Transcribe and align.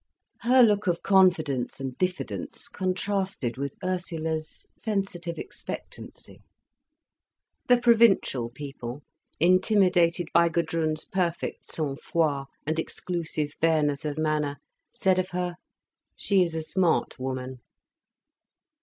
Her 0.39 0.63
look 0.63 0.87
of 0.87 1.03
confidence 1.03 1.79
and 1.79 1.95
diffidence 1.95 2.67
contrasted 2.69 3.55
with 3.57 3.75
Ursula's 3.83 4.65
sensitive 4.75 5.37
expectancy. 5.37 6.41
The 7.67 7.79
provincial 7.79 8.49
people, 8.49 9.03
intimidated 9.39 10.29
by 10.33 10.49
Gudrun's 10.49 11.05
perfect 11.05 11.67
sang 11.71 11.97
froid 11.97 12.47
and 12.65 12.79
exclusive 12.79 13.53
bareness 13.61 14.03
of 14.03 14.17
manner, 14.17 14.57
said 14.91 15.19
of 15.19 15.29
her: 15.29 15.57
"She 16.15 16.41
is 16.41 16.55
a 16.55 16.63
smart 16.63 17.19
woman." 17.19 17.57